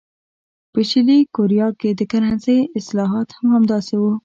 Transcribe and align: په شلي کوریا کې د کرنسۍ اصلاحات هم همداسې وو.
په 0.73 0.79
شلي 0.89 1.19
کوریا 1.35 1.67
کې 1.79 1.89
د 1.99 2.01
کرنسۍ 2.11 2.59
اصلاحات 2.79 3.27
هم 3.37 3.47
همداسې 3.55 3.95
وو. 4.01 4.13